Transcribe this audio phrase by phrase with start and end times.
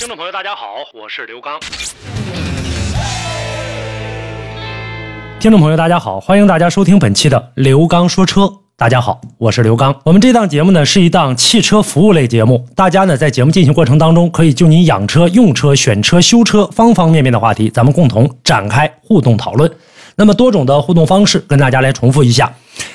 [0.00, 1.60] 听众朋友，大家好，我是刘刚。
[5.38, 8.50] 听众朋友，大家好，欢迎大家收听本期的刘刚说车。
[8.78, 9.94] 大家好，我是刘刚。
[10.06, 19.70] 我们这档节目呢是一档汽车服务类节目，大家呢在节目进行过程当中，可以就您养车、用车、选车、修车方方面面的话题，咱们共同展开互动讨论。
[20.16, 22.50] 那么多种的互动方式，跟大家来重复一下。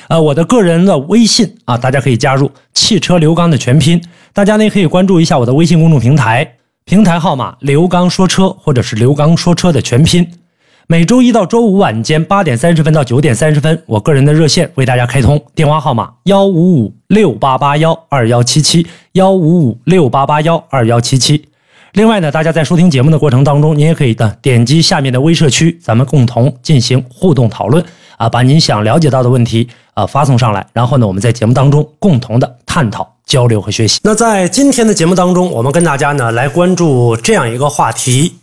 [0.08, 4.02] 呃，我的个人的微信啊，大家可以加入“汽车刘刚”的全拼。
[4.32, 6.54] 大家呢可以关注一下我的微信公众平台。
[6.88, 10.24] 平台号码刘刚说车，或者是刘刚说车的全拼。
[10.86, 21.48] 每周一到周五晚间八点三十分到九点三十分，我个人的热线为大家开通，电话号码幺五五六八八幺二幺七七幺五五六八八幺二幺七七。
[21.94, 27.84] 另外呢，大家在收听节目的过程当中，您也可以的点击下面的微社区，咱们共同进行互动讨论
[28.16, 33.15] 啊，把您想了解到的问题啊发送上来，然后呢，我们在节目当中共同的探讨。
[33.26, 33.98] 交流和学习。
[34.02, 38.38] 那在今天的节目当中，我们跟大家呢来关注这样一个话题。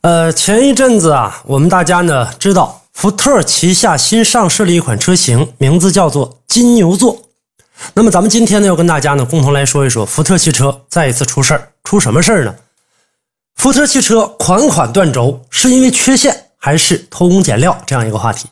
[0.00, 7.20] 呃，前一阵子啊，我们大家呢知道，福特旗下新上市了一款车型，名字叫做金牛座。
[7.92, 12.54] 那么咱们今天呢要跟大家呢共同来说一说，福特汽车再一次出事儿，出什么事儿呢？
[13.56, 17.76] 福特汽车款款断轴，是因为缺陷还是偷工减料？
[17.84, 18.46] 这样一个话题。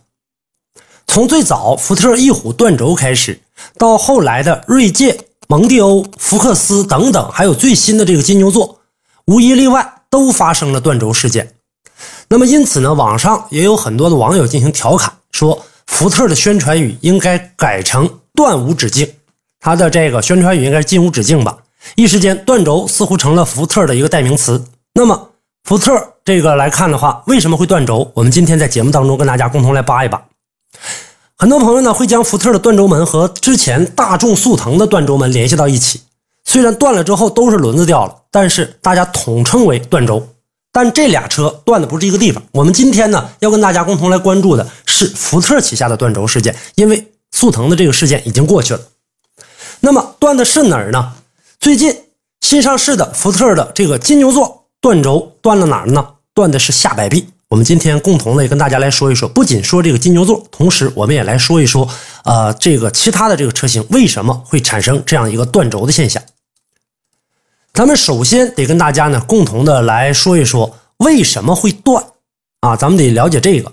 [1.07, 3.39] 从最早福特翼虎断轴开始，
[3.79, 5.17] 到后来的锐界。
[5.55, 8.81] 蒙迪欧、福克斯等等，还有最新的这个金牛座，
[9.27, 11.55] 无一例外都发生了断轴事件。
[12.27, 19.09] 那么因此呢，网上也有很多的网友进行调侃，说福特的宣传语应该改成“断无止境”，
[19.63, 21.57] 它的这个宣传语应该是“进无止境”吧。
[21.95, 24.61] 一时间，断轴似乎成了福特的一个代名词。
[24.93, 25.31] 那么
[25.63, 28.11] 福特这个来看的话，为什么会断轴？
[28.15, 30.21] 我们今天在节目当中跟大家共同来扒一扒。
[31.37, 36.01] 很多朋友呢会将福特的断轴门和之前大众速腾的断轴门联系到一起，
[36.45, 40.29] 虽然断了之后都是轮子掉了，但是大家统称为断轴。
[40.73, 42.43] 但这俩车断的不是一个地方。
[42.53, 48.81] 我们今天呢要跟大家共同来关注的是福特旗下的断轴事件，因为速腾的这个事件已经过去了。
[49.81, 51.13] 那么断的是哪儿呢？
[51.61, 51.97] 最近
[52.41, 56.07] 新上市的福特的这个金牛座断轴断了哪儿呢？
[56.33, 57.29] 断的是下摆臂。
[57.55, 61.89] 我们今天共同的跟大家来说一说，不仅说这个金牛座，同时我们也来说一说，
[62.25, 66.21] 呃，这个其他的这个车型为什么会产生这样一个断轴的现象。
[67.73, 72.05] 咱们首先得跟大家呢共同的来说一说为什么会断
[72.59, 73.73] 啊，咱们得了解这个。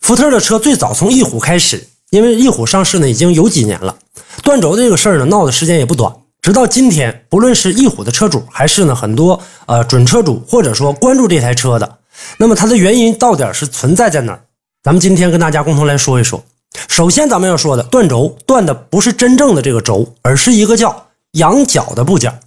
[0.00, 3.96] 福特的车最早从翼虎开始，因为翼虎上市呢已经有几年了，
[4.42, 11.98] 断轴这个事儿呢闹的时间也不短，直到今天，不论是翼虎的车主，还是呢很多呃准车主，或者说关注这台车的。
[12.38, 14.40] 那么它的原因到底是存在在哪儿？
[14.82, 16.44] 咱们今天跟大家共同来说一说。
[16.88, 22.40] 首先，咱们要说的断轴断的不是真正的这个轴，而是一个叫仰角的部件。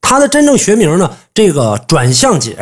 [0.00, 2.56] 它的真正学名呢，这个转向节。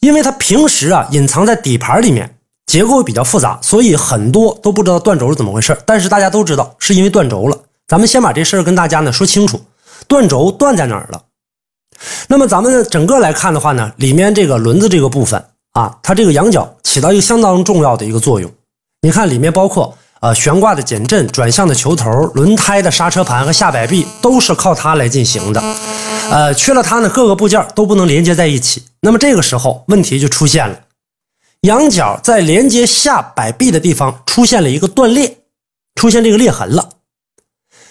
[0.00, 2.36] 因为它平时啊隐藏在底盘里面，
[2.66, 5.76] 结构比较复杂，所以很多都不知道断轴是怎么回事。
[5.86, 7.58] 但是大家都知道是因为断轴了。
[7.86, 9.60] 咱们先把这事儿跟大家呢说清楚，
[10.06, 11.22] 断轴断在哪儿了？
[12.28, 18.50] 那么咱们整个来看的话呢，里面这个轮子这个部分啊，它这个仰角起到一个相当重要的一个作用。
[19.02, 25.60] 你看里面包括呃悬挂的减震、转向的球头、轮胎的刹车盘和下摆臂都是靠它来进行的。
[26.30, 28.82] 呃，缺了它呢，各个部件都不能连接在一起。
[29.00, 30.80] 那么这个时候问题就出现了，
[31.62, 35.38] 仰角在连接下摆臂的地方出现了一个断裂，
[35.94, 36.90] 出现这个裂痕了。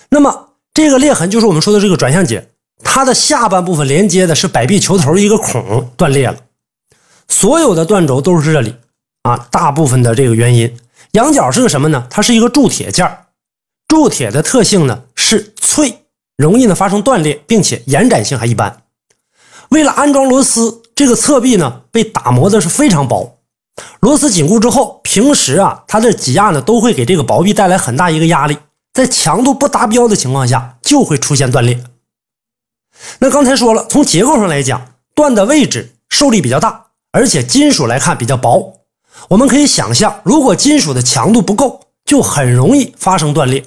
[0.09, 2.47] 那么这个裂痕就是我们说的这个转向节。
[2.83, 6.38] 它的下半部分连接的是摆臂球头一个孔断裂了，
[7.27, 8.75] 所有的断轴都是这里
[9.23, 9.47] 啊。
[9.52, 10.78] 大部分的这个原因，
[11.11, 12.07] 仰角是个什么呢？
[12.09, 13.17] 它是一个铸铁件
[13.87, 16.03] 铸铁的特性呢是脆，
[16.37, 18.84] 容易呢发生断裂，并且延展性还一般。
[19.69, 23.40] 为了安装螺丝，这个侧壁呢被打磨的是非常薄，
[23.99, 28.57] 螺丝紧固之后，平时啊它的挤压呢都会给这个薄壁带来很大一个压力，
[28.93, 31.84] 在强度不达标的情况下就会出现断裂。
[33.20, 38.73] 那刚才说了，从结构上来讲，断的位置受力比较大，而且金属来看比较薄。
[39.29, 43.64] 我们可以想象，如果金属的强度不够，就很容易发生断裂。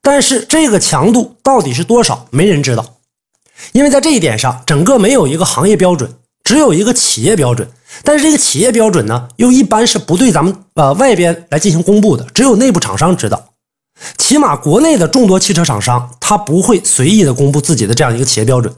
[0.00, 2.84] 但是这个强度到底是多少，没人知道，
[3.72, 6.10] 因为在这一点上，整个没有一个行业标准，
[6.42, 7.68] 只有一个企业标准，
[8.02, 13.49] 但是这个企业标准呢，又一般是不对咱们呃外边来进行公布的，只有内部厂商知道。
[14.16, 18.74] 起码国内的众多汽车厂商，他不会随意的公布自己的这样一个企业标准。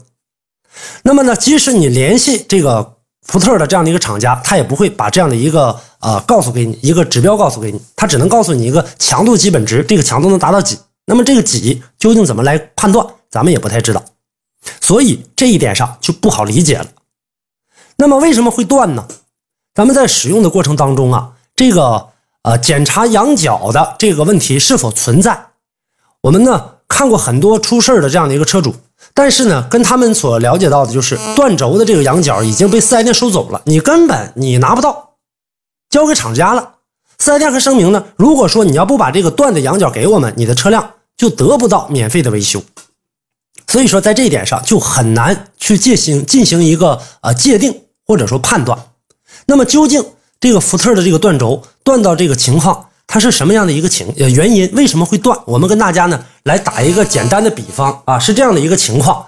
[1.03, 10.77] 那么呢，即使你联系这个福特的这样的一个厂家，他也不会把这样的一个呃告诉给你一个指标告诉给你，他只能告诉你一个强度基本值，这个强度能达到几。
[11.05, 14.03] 那么这个几究竟怎么来判断，咱们也不太知道。
[14.81, 16.87] 所以这一点上就不好理解了。
[17.97, 19.07] 那么为什么会断呢？
[19.75, 22.09] 咱们在使用的过程当中啊，这个
[22.43, 25.47] 呃检查羊角的这个问题是否存在？
[26.21, 28.73] 我们呢看过很多出事的这样的一个车主，
[29.13, 35.15] 但是呢跟他们所了解到的就是断轴的这个羊角已经被四 S 店收走了，你根本你拿不到，
[35.89, 36.75] 交给厂家了。
[37.17, 42.61] 四 S 店还声明呢，如果说你要不把这个断的羊角给我们，你的车辆就得不到免费的维修。
[43.67, 48.77] 所以说，在这一点上就很难去进行进行一个呃界定或者说判断。
[49.45, 50.05] 那么，究竟
[50.43, 54.69] 这个福特的这个断轴断到这个情况，它是什么样的一个情呃原因？
[54.73, 55.39] 为什么会断？
[55.45, 59.25] 我们跟大家呢来打一个简单的比方啊，是这样的一个情况。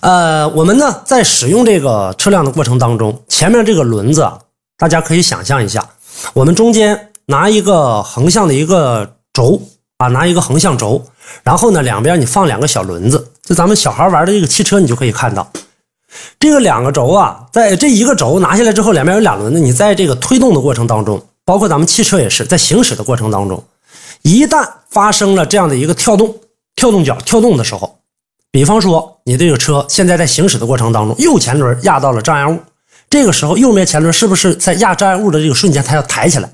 [0.00, 4.28] 呃，我们呢在使用这个车辆的过程当中，前面这个轮子，
[4.76, 5.88] 大家可以想象一下，
[6.34, 9.62] 我们中间拿一个横向的一个轴
[9.98, 11.00] 啊，拿一个横向轴，
[11.44, 13.30] 然后呢两边你放两个小轮子。
[13.44, 15.48] 就咱们小孩玩的这个汽车，你就可以看到，
[16.38, 19.58] 这个两个轴啊，在这一个轴拿下来之后，两边有两轮子。
[19.58, 23.64] 你在这个推动的过程当中，包括咱们汽车也是在行驶的过程当中，
[24.22, 26.34] 一旦发生了这样的一个跳动、
[26.74, 27.98] 跳动角跳动的时候，
[28.50, 32.58] 比方说你这个车现在在行驶的过程当中，右前轮压到了障碍物，
[33.08, 36.50] 这个时候右面前轮是不是在压障碍物的这个瞬间，它要抬起来？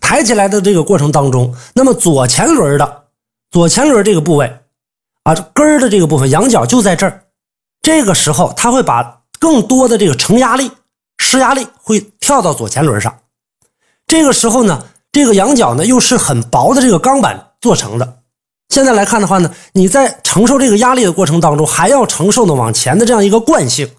[0.00, 3.02] 抬起来的这个过程当中，那么左前轮的
[3.50, 4.58] 左前轮这个部位。
[5.24, 7.23] 啊，根儿的这个部分，羊角就在这儿。
[7.84, 10.70] 这个时候，它会把更多的这个承压力、
[11.18, 13.14] 施压力会跳到左前轮上。
[14.06, 18.20] 这个时候呢，这个羊角呢又是很薄的这个钢板做成的。
[18.70, 23.90] 现在来看的话呢，你在承受这个压力的过程当中，还要承受的往前的这样一个惯性。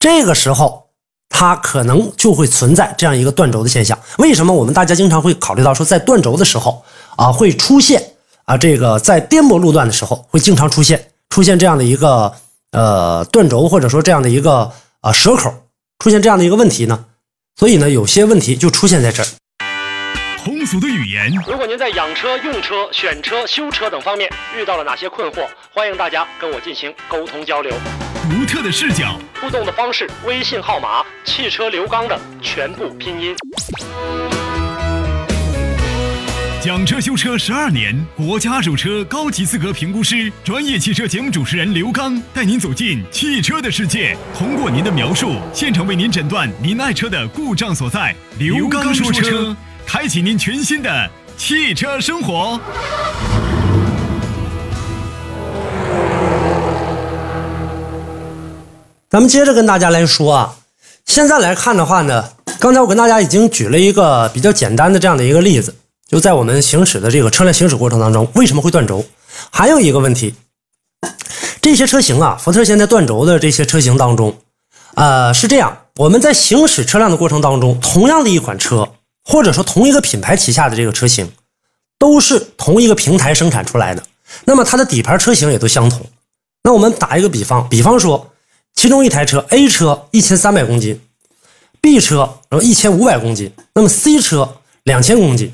[0.00, 0.88] 这个时候，
[1.28, 3.96] 它可能就会存在这样一个断轴的现象。
[4.18, 6.82] 为什么我们大家经常会考虑到说，在断轴的时候
[7.16, 8.14] 啊，会出现？
[8.46, 12.32] 啊，这个在颠簸路段的时候会经常出现出现这样的一个
[12.72, 15.52] 呃断轴，或者说这样的一个啊蛇口，
[15.98, 17.06] 出现这样的一个问题呢？
[17.56, 19.26] 所以呢，有些问题就出现在这儿。
[20.44, 27.72] 通俗的语言，如果您在养车、用车、选车、修车等方面遇到了哪些困惑，欢迎大家跟我进行沟通交流。
[28.28, 33.34] 独特的视角，互动的方式：微信号码“汽车刘刚”的全部拼音。
[36.62, 48.14] 讲车修车十二年，国家二手车高级资格评估师，专业汽车节目主持人刘刚带您走进汽车的世界，通过您的描述，现场为您诊断您爱车的故障所在。
[48.38, 49.54] 刘刚说车，
[49.86, 52.58] 开启您全新的汽车生活。
[59.08, 60.56] 咱们接着跟大家来说啊，
[61.04, 62.24] 现在来看的话呢，
[62.58, 65.72] 刚才我跟大家已经举了一个比较简单的这样的一个例子。
[66.08, 69.04] 就在我们行驶的这个车辆行驶过程当中，为什么会断轴？
[69.50, 70.34] 还有一个问题，
[71.60, 74.38] 这些车型啊，福特现在断轴的这些车型当中，
[74.94, 78.88] 呃，是这样，我们在行驶车辆的过程当中，同样的一款车，
[79.24, 81.32] 或者说同一个品牌旗下的这个车型，
[81.98, 84.02] 都是同一个平台生产出来的，
[84.44, 86.06] 那么它的底盘车型也都相同。
[86.62, 88.30] 那我们打一个比方，比方说，
[88.74, 91.00] 其中一台车 A 车一千三百公斤
[91.80, 95.52] ，B 车然后一千五百公斤，那么 C 车两千公斤。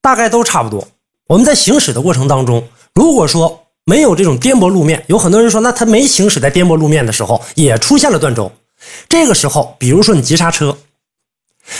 [0.00, 0.86] 大概都差不多。
[1.26, 8.52] 我们在行驶的过程当中，如果说没有这种颠簸路面，有很多人说，那他没行驶在颠簸路面的时候，也出现了断轴。
[9.08, 10.78] 这个时候，比如说你急刹车，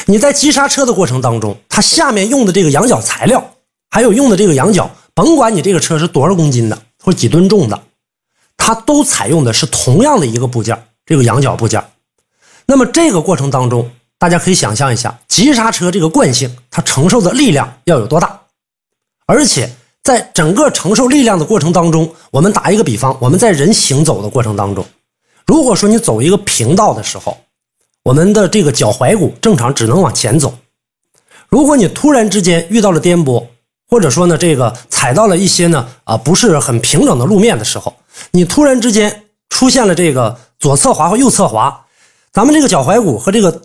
[0.06, 3.52] 你在急刹车的过程当中，它下面用的这个羊角材料，
[3.90, 7.82] 还有用的这个羊角，甭管你这个车是多少公斤的或几吨重的，
[8.56, 11.82] 它都采用的是同样的一个部件，这个羊角部件。
[12.66, 18.40] 那么这个过程当中，大家可以想象一下，急刹车这个惯性，它承受的力量要有多大？
[19.26, 19.70] 而且
[20.02, 24.84] 在整个承受力量的过程当中，我们打一个比方，我们在人行走的过程当中，
[25.46, 27.38] 如果说你走一个平道的时候，
[28.02, 30.52] 我们的这个脚踝骨正常只能往前走。
[31.48, 33.46] 如果你突然之间遇到了颠簸，
[33.88, 37.94] 或者说呢这个踩到了一些呢啊不是很平整的路面的时候，
[38.32, 41.86] 你突然之间出现了这个左侧滑或右侧滑，
[42.32, 43.62] 咱们这个脚踝骨和这个。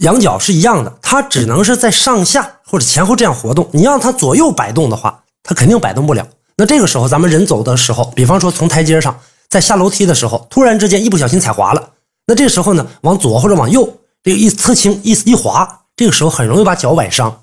[0.00, 3.68] 羊角是一样的，它只能是在上下或者前后这样活动。
[3.72, 6.26] 你让它左右摆动的话，它肯定摆动不了。
[6.56, 9.18] 那这个时候，咱们人走的时候，比方说从台阶上
[9.48, 11.90] 在下楼梯的时候，突然之间一不小心踩滑了，
[12.26, 13.84] 那这个时候呢，往左或者往右，
[14.22, 17.42] 这个一侧倾一一滑，这个时候很容易把脚崴伤。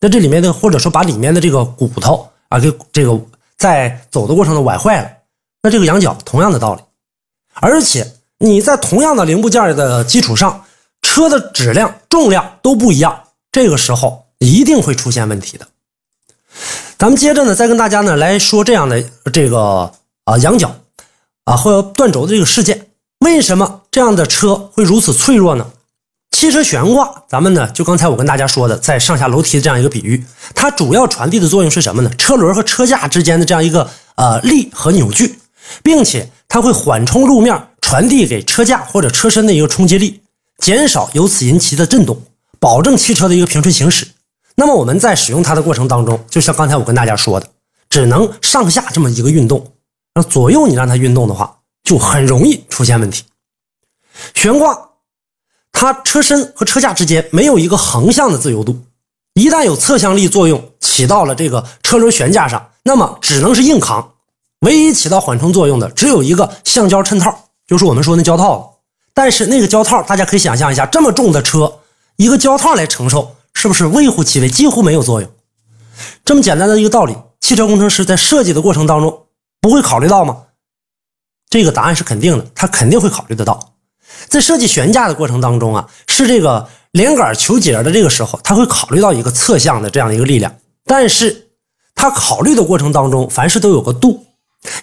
[0.00, 3.18] 那这里面的或者说把里面的这个骨头啊，给这个
[3.56, 5.10] 在走的过程中崴坏了。
[5.62, 6.82] 那这个羊角同样的道理，
[7.54, 8.06] 而且
[8.38, 10.62] 你在同样的零部件的基础上，
[11.16, 15.66] 车的质量、重量都不一样，这个时候一定会出现问题的。
[16.98, 19.90] 咱们接着呢，再跟大家呢来说这样的这个
[20.24, 20.76] 啊羊角
[21.44, 22.88] 啊或者断轴的这个事件，
[23.20, 25.66] 为什么这样的车会如此脆弱呢？
[26.32, 30.22] 汽车悬挂，咱们呢就刚才我跟大家说的，在上下楼梯的这样一个比喻，
[30.54, 32.10] 它主要传递的作用是什么呢？
[32.18, 35.38] 车轮和车架之间的这样一个呃力和扭矩，
[35.82, 40.20] 并且它会缓冲路面，传递给车架或者车身的一个冲击力，
[40.58, 42.20] 减少由此引起的震动，
[42.58, 44.08] 保证汽车的一个平顺行驶。
[44.56, 47.48] 那么我们在使用它的过程当中，就像刚才我跟大家说的，
[47.90, 49.72] 只能上下这么一个运动，
[50.14, 53.24] 让左右你让它运动的话，就很容易出现问题。
[54.34, 54.92] 悬挂，
[55.72, 58.80] 它车身和车架之间没有一个横向的自由度，
[59.34, 64.14] 一旦有侧向力作用起到了这个车轮悬架上，那么只能是硬扛。
[64.60, 68.75] 唯一起到缓冲作用的只有一个橡胶衬套，就是我们说那胶套。
[69.16, 71.80] 但是那个胶套，大家可以想象一下，这么重的车，
[72.16, 73.34] 一个胶套来承受。
[73.58, 75.30] 是不是微乎其微，几乎没有作用？
[76.26, 79.22] 这么简单的一个道理，汽车工程师在设计的过程当中
[79.62, 80.42] 不会考虑到吗？
[81.48, 83.72] 这个答案是肯定的，他肯定会考虑得到。
[84.28, 90.54] 在设计悬架的过程当中啊，是这个连杆求节的这个时候，他会考虑到一个侧向的这样一个力量。
[90.84, 91.48] 但是，
[91.94, 94.26] 他考虑的过程当中，凡事都有个度。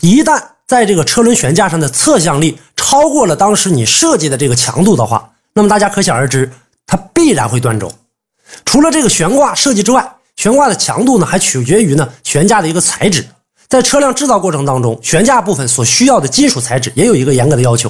[0.01, 6.51] 一旦在这个车轮悬架上的侧向力超过了当时你设计的这个强度的话，那么大家可想而知，
[6.85, 7.89] 它必然会断轴。
[8.65, 13.25] 除了这个悬挂设计之外，悬挂的强度呢还取决于呢悬架的一个材质。
[13.69, 17.89] 在车辆制造过程当中，悬架部分所需要的金属材质也有一个严格的要求，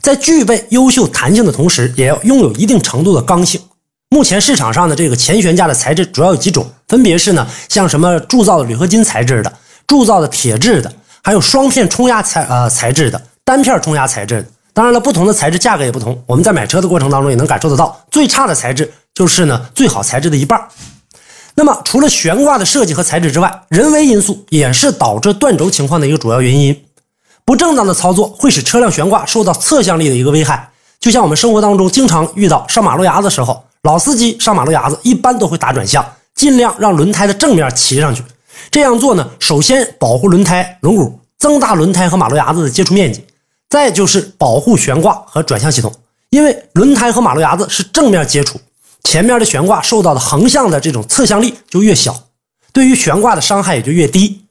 [0.00, 3.60] 在具备优秀弹性的同时，也要拥有一定程度的刚性。
[4.08, 9.52] 目前市场上的这个前悬架的材质主要有几种，分别是呢像什么铸造的铝合金材质的、
[9.86, 10.90] 铸造的铁质的，
[11.22, 14.48] 还有双片冲压材呃材质的、单片冲压材质。
[14.72, 16.22] 当然了，不同的材质价格也不同。
[16.24, 18.92] 我们在买车的过程当中也能感受得到，最差的材质。
[19.12, 20.68] 就是呢，最好材质的一半。
[21.56, 26.84] 那么，除了悬挂的设计和材质之外，人为因素也是导致断轴情况的一个主要原因。
[27.44, 30.70] 不正当的操作会使车辆悬挂受到侧向力的一个危害。
[31.00, 38.22] 就像我们生活当中经常遇到上马路牙子的时候，老司机上马路牙子一般都会打转向，尽量让轮胎的正面骑上去。
[38.70, 43.20] 这样做呢，首先保护轮胎轮毂，增大轮胎和马路牙子的接触面积；
[43.70, 45.94] 再就是保护悬挂和转向系统，
[46.28, 48.60] 因为轮胎和马路牙子是正面接触。
[49.02, 52.24] 前面的悬挂受到的横向的这种侧向力就越小，
[52.72, 54.44] 对于悬挂的伤害也就越低。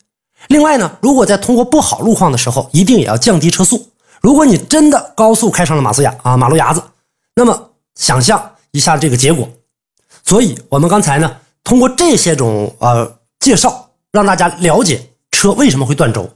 [0.47, 3.89] 另外呢，如果在通过不好路况的时候，一定也要降低车速。
[4.21, 6.81] 如果你真的高速开上了马自牙啊马路牙子，
[7.35, 9.47] 那么想象一下这个结果。
[10.25, 16.29] 所以，我们刚才呢，通过这些种呃介绍，让大家了解车为什么会断轴。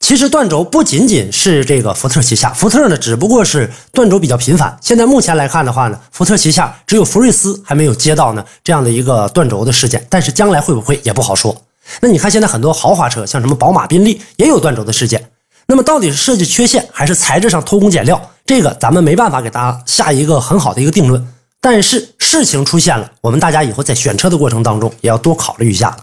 [0.00, 4.76] 其实断轴不仅仅是这个福特旗下，福特呢只不过是断轴比较频繁。
[4.82, 11.56] 现在目前来看的话呢，福特旗下只有福睿斯还没有接到呢这样的一个断轴的事件，但是将来会不会也不好说。
[12.00, 15.30] 那你看现在很多豪华车，像什么宝马、宾利也有断轴的事件。
[15.66, 18.20] 那么到底是设计缺陷还是材质上偷工减料？
[18.44, 21.24] 这个咱们没办法给大家下一个很好的一个定论。
[21.60, 25.98] 但是事情出现了，我们大家以后在选车的过程当中也要多考虑一下了。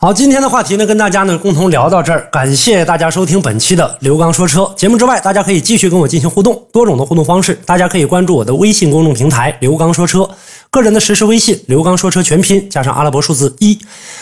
[0.00, 4.96] 好，今天的话题呢，跟大家呢共同聊到这儿，感谢大家收听本期的刘刚说车节目。
[4.96, 10.30] 之外，大家可以继续跟我进行互动，多种的互动方式，大家可以关注我的微信公众平台刘刚说车，
[10.70, 13.76] 个人的实时微信刘刚说车全拼加上阿拉伯数字一。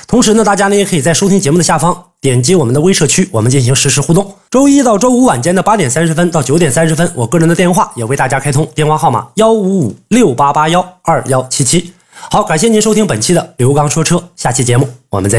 [0.06, 4.34] 同时呢，大家呢也可以在收听节目的下方点击我们的微社区，我们进行实时互动。
[4.50, 11.92] 周一到周五晚间的八点三十分到九点三十分，我个人的电话也为大家开通，电话号码幺五五六八八幺二幺七七。
[12.30, 15.34] 好，感谢您收听本期的刘刚说车，下期节目我们再。